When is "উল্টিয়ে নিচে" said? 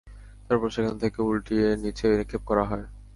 1.21-2.05